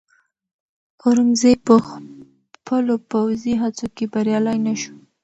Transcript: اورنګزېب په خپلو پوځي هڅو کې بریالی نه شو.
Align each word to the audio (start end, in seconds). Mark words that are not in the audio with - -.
اورنګزېب 1.03 1.59
په 1.67 1.75
خپلو 2.55 2.93
پوځي 3.11 3.53
هڅو 3.61 3.87
کې 3.95 4.05
بریالی 4.13 4.57
نه 4.65 4.73
شو. 4.81 4.93